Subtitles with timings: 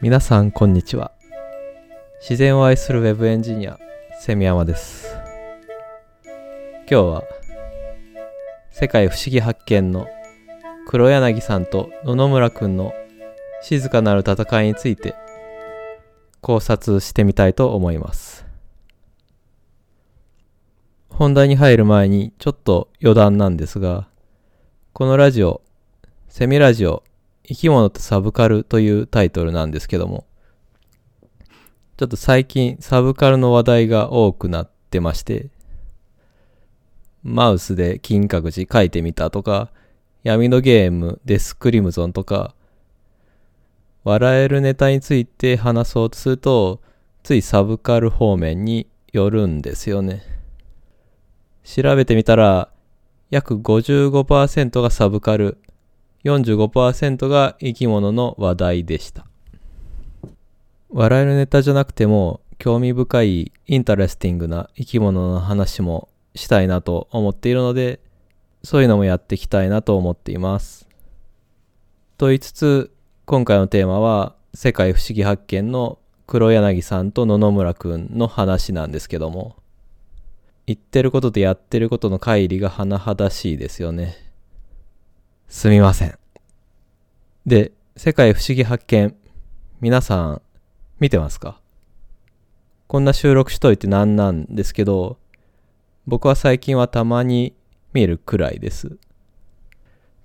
[0.00, 1.12] 皆さんこんにちは。
[2.20, 3.78] 自然を愛するウェブエンジニア
[4.20, 5.16] セミヤマです。
[6.90, 7.24] 今日は
[8.70, 10.06] 世界不思議発見の
[10.86, 12.92] 黒柳さんと野々村くんの
[13.60, 15.14] 静かなる戦いについて
[16.40, 18.46] 考察してみたいと思います。
[21.10, 24.06] 本題に入る前にちょっと余談なんですが
[24.92, 25.62] このラジオ
[26.28, 27.02] セミラジオ
[27.48, 30.26] 生き物とサブカルというタイトルなんですけども、
[31.96, 35.48] ちょっと最近サブカルの話題が多くなってまして、
[37.22, 39.70] マウスで金閣寺書いてみたとか、
[40.24, 42.54] 闇のゲームデスクリムゾンとか、
[44.04, 46.82] 笑えるネタについて話そうとすると、
[47.22, 50.22] ついサブカル方面によるんですよね。
[51.64, 52.68] 調べてみたら、
[53.30, 55.56] 約55%がサブカル、
[56.24, 59.26] 45%が生き物の話題でした。
[60.90, 68.00] 笑えるネタじゃなくても興味深い interesting な生き物の話もしたいなと思っているので、
[68.64, 70.88] そういうのもやっていきたいなと思っています。
[72.16, 72.92] と言いつつ、
[73.26, 79.56] 今回のテーマは世界ふしぎ発見の黒柳さんと野々村くんの話なんですけども、
[80.66, 84.27] 言ってることとやってることの乖離が甚だしいですよね。
[85.48, 86.18] すみません。
[87.46, 89.16] で、世界不思議発見。
[89.80, 90.42] 皆さん、
[91.00, 91.58] 見てますか？
[92.86, 95.18] こんな収録しといてなんなんですけど、
[96.06, 97.54] 僕は最近はたまに
[97.94, 98.98] 見るくらいです。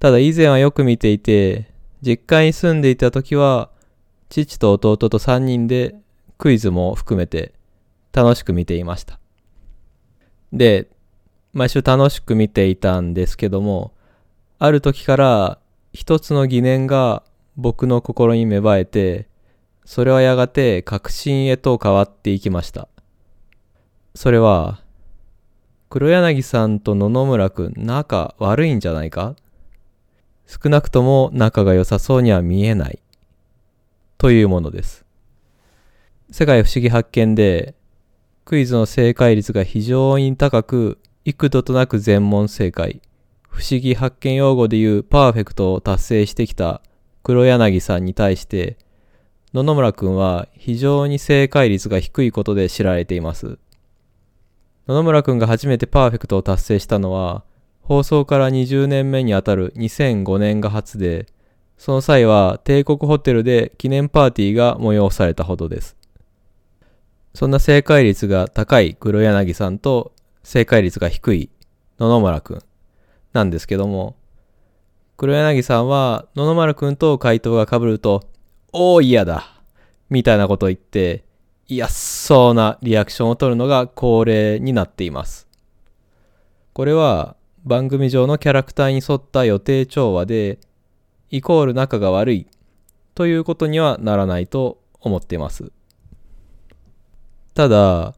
[0.00, 1.70] ただ以前はよく見ていて、
[2.02, 3.70] 実家に住んでいた時は、
[4.28, 5.94] 父と弟と3人で
[6.36, 7.54] クイズも含めて
[8.12, 9.20] 楽しく見ていました。
[10.52, 10.88] で、
[11.52, 13.92] 毎週楽しく見ていたんですけども、
[14.64, 15.58] ある時から
[15.92, 17.24] 一つの疑念が
[17.56, 19.26] 僕の心に芽生えて、
[19.84, 22.86] それはやがて確信へと変わっていきました。
[24.14, 24.80] それは、
[25.90, 29.34] 黒柳さんと野々村くん仲悪いんじゃないか？
[30.46, 33.00] 少なくとも仲が良さそうには見えない。
[34.16, 35.04] というものです。
[36.30, 37.74] 世界不思議発見で、
[38.44, 43.02] クイズの正解率が非常に高く、幾度となく全問正解。
[43.52, 46.80] 不思議発見用語でいうパーフェクトを達成してきた
[47.22, 48.78] 黒柳さんに対して、
[49.52, 53.58] 野々村くんは非常に正解率が低いことで知られています。
[54.88, 57.44] 野々村くんが初めてパーフェクトを達成したのは、
[57.82, 61.26] 放送から20年目にあたる2005年が初で、
[61.76, 65.98] その際は帝国ホテルで記念パーティーが催されたほどです。
[67.34, 71.50] そんな正解率が高い黒柳さんと正解率が低い
[71.98, 72.62] 野々村くん。
[73.32, 74.16] なんですけども、
[75.16, 78.24] 黒柳さんは野々丸くんと回答が被ると、
[78.72, 79.62] おー嫌だ
[80.10, 81.24] みたいなことを言って、
[81.68, 85.48] 嫌そうなリアクションを取るのが恒例になっています。
[86.72, 90.58] これは番組上のキャラクターに沿った予定調和で、
[91.30, 92.46] イコール仲が悪い
[93.14, 95.72] ということにはならないと思っています。
[97.54, 98.14] ただ、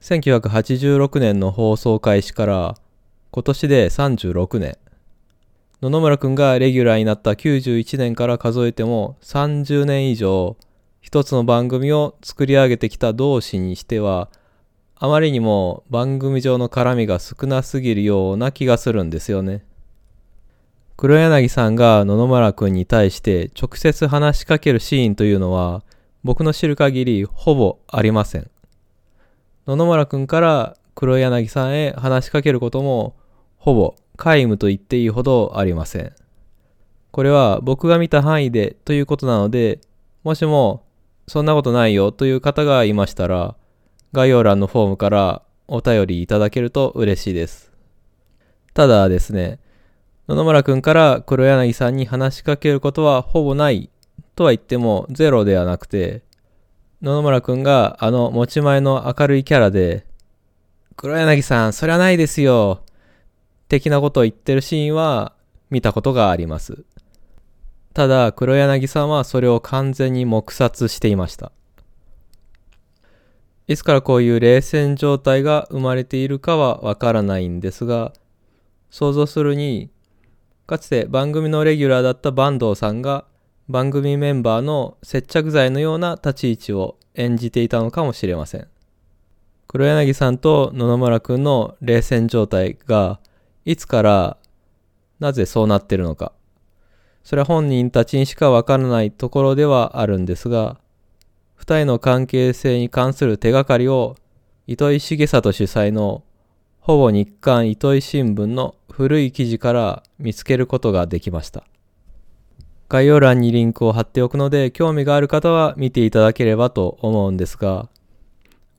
[0.00, 2.74] 1986年の放送開始から
[3.34, 4.76] 今年で36年。
[5.80, 10.58] 野々村くんがレギュラーになった91年から数えても30年以上、
[11.00, 14.28] 一つの番組を作り上げてきた同士にしては、
[14.96, 19.64] あまりにも番組上の絡みが少なすぎるような気がするんですよね。
[20.98, 25.84] 黒柳さんが野々村くんに対して直接話しかけるシーンというのは、
[26.22, 28.50] 僕の知る限りほぼありません。
[29.66, 33.16] 野々村くんから黒柳さんへ話しかけることも
[33.62, 36.12] ほぼ皆無と言っていいほどありません。
[37.12, 39.80] これは僕が見た範囲でということなので、
[40.24, 40.82] もしも
[41.28, 43.54] そんなことないよという方がいましたら、
[44.12, 47.70] 概要欄のフォームからお便りいただけると嬉しいです。
[48.74, 49.60] ただですね、
[50.26, 53.90] 野々村くんから黒柳さんに話しかけることはほぼない
[54.34, 56.24] とは言ってもゼロではなくて、
[57.00, 60.04] 野々村くんがあの持ち前の明るいキャラで、
[60.96, 62.82] 黒柳さん、そりゃないですよ。
[63.72, 65.32] 的なことを言ってるシーンは
[65.70, 66.84] 見たことがあります。
[67.94, 71.52] ただ、黒柳さんはそれを完全に黙殺していました。
[73.66, 78.12] いつからこういう冷戦状態が生まれているかはわからないんですが、
[78.90, 79.88] 想像するに、
[80.66, 83.24] かつて番組のレギュラーだった坂東さんが
[83.70, 88.68] 番組メンバーの接着剤のような立ち位置を演じていたのかもしれません。
[89.66, 93.18] 黒柳さんと野々村くんの冷戦状態が
[93.64, 94.36] いつから
[95.20, 96.32] なぜそうなってるのか。
[97.22, 100.78] それは本人たちにしかわからないところではあるんですが、
[101.54, 104.16] 二人の関係性に関する手がかりを
[104.66, 106.24] 糸井重里主催の
[106.80, 111.64] ほぼ日刊糸井新聞の古い記事から見つけることができました。
[112.88, 117.88] 概要欄にリンクを貼っておくので興味がある方は見ていただければと思うんですが、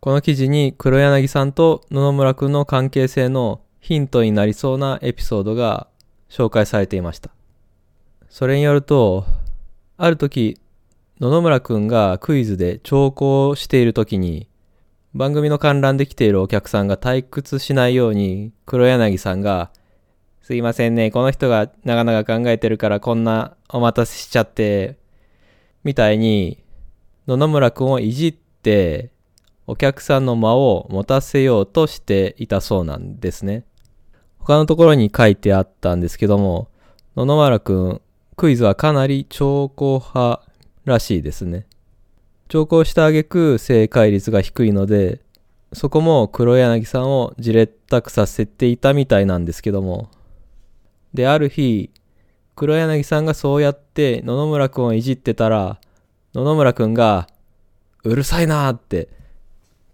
[0.00, 5.88] この記事に黒柳さんと野々村くんの関係性のヒントになりそうなエピソードが
[6.28, 7.30] 紹介されていました。
[8.28, 9.24] それによると、
[9.96, 10.60] ある時、
[11.20, 14.48] 野々村くんがクイズで聴講している時に、
[15.14, 19.70] 番組の観覧で来ているお客さんが退屈しないように、黒柳さんが、
[20.42, 24.96] すいませんね、この人が長々考えてるからこんなお待たせしちゃって、
[25.82, 26.62] みたいに、
[27.26, 29.10] 野々村くんをいじって、
[29.66, 33.64] お客さんの間を持たせようとしていたそうなんですね。
[34.48, 36.68] 他のところに書いてあったんですけども、
[37.18, 38.00] 野々村くん、
[38.34, 40.42] クイズはかなり兆候派
[40.86, 41.66] らしいですね。
[42.48, 45.20] 兆候した挙句正解率が低いので、
[45.74, 50.08] そこも黒柳さんをじれったくさせていたみたいなんですけども。
[51.12, 51.90] で、ある日、
[52.56, 55.78] 黒柳さんがそうやって野々村くんをいじってたら、
[56.32, 57.28] 野々村くんが、
[58.02, 59.10] うるさいなーって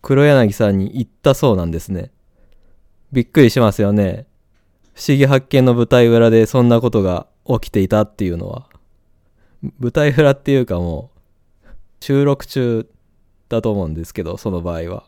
[0.00, 2.12] 黒柳さんに言ったそうなんですね。
[3.10, 4.26] びっくりしますよね。
[4.94, 8.68] 不思議発見の舞台裏でそんなことが起きていたっていうのは。
[9.80, 11.10] 舞台裏っていうかも
[11.64, 11.68] う、
[12.00, 12.86] 収録中
[13.48, 15.04] だと思うんですけど、その場合は。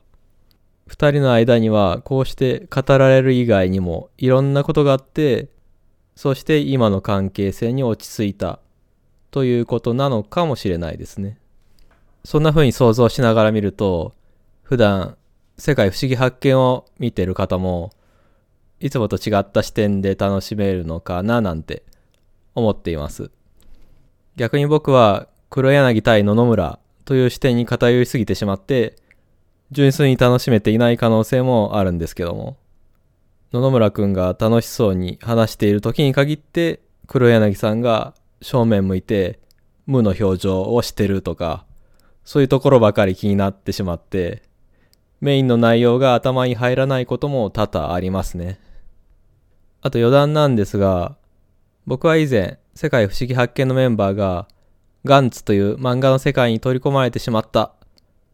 [0.86, 5.48] 二人の間にはこうして語られる以外にもいろんなことがあって、
[6.14, 8.60] そして今の関係性に落ち着いた
[9.30, 11.38] ということなのかもしれないですね。
[12.24, 14.14] そんな風に想像しながら見ると、
[14.62, 15.16] 普段
[15.58, 17.92] 世界不思議発見を見てる方も
[18.80, 21.84] いつもと違った視点で楽しめるのかななんて
[22.54, 23.30] 思っています。
[24.36, 28.96] 逆に僕は黒柳対野々村という視点に偏りすぎてしまって
[29.70, 32.56] 純粋に楽しめていない可能性もあるんですけども
[33.52, 39.40] 野々村くんが楽しそうに話している時に限って黒柳さんが正面向いて
[39.86, 41.64] 無の表情をしてるとか
[42.24, 44.42] そういうところばかり気になってしまって
[45.20, 48.60] メインの内容が頭に入らないことも多々ありますね。
[49.86, 51.16] あと余談なんですが、
[51.86, 54.48] 僕は以前、世界不思議発見のメンバーが、
[55.04, 57.70] ガンツという漫画の世界に取り込まれてしまった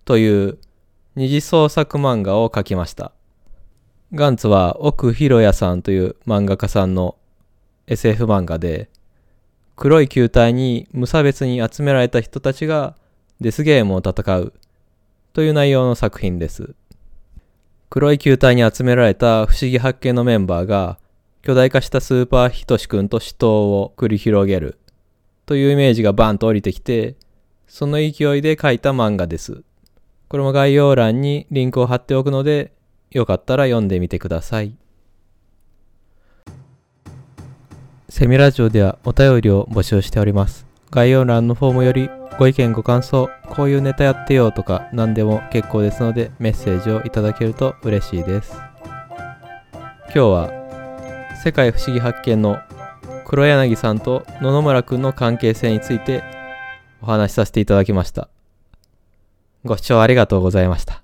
[0.06, 0.58] という
[1.14, 3.12] 二次創作漫画を描きました。
[4.14, 7.16] ガンツは奥広也さんという漫画家さんの
[7.87, 8.88] SF 漫画で、
[9.76, 12.96] 黒い球体に無差別に集められた人たちが
[13.43, 14.54] デスゲームを戦う
[15.34, 16.75] という内容の作品です。
[17.90, 20.99] 黒い球体に集められた不思議発見のメンバーが
[21.43, 24.79] 巨大化したスーパーヒトシ君と死闘を繰り広げる
[25.44, 27.17] というイメージがバンと降りてきて、
[27.67, 29.65] その勢いで書いた漫画です。
[30.29, 32.73] これも概要欄にリンクを貼っておくので、
[33.11, 34.77] よかったら読んでみてください。
[38.09, 40.65] セミラジオではお便りを募集しております。
[40.93, 48.55] 概要欄のフォームよりご意見ご感想、こういうネタやってよとか何でも結構ですのでメッセージをいただけると嬉しいです。
[50.05, 50.62] 今日は
[51.43, 52.61] 世界不思議発見の
[53.27, 56.23] 黒柳さんと野々村くんの関係性について
[57.00, 58.28] お話しさせていただきました。
[59.64, 61.01] ご視聴ありがとうございました。